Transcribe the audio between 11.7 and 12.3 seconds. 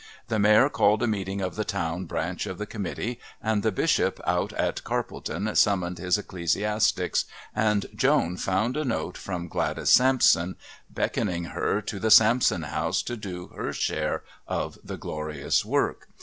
to the